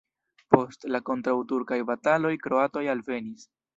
Post 0.53 0.87
la 0.95 1.01
kontraŭturkaj 1.09 1.79
bataloj 1.91 2.33
kroatoj 2.47 2.85
alvenis. 2.95 3.47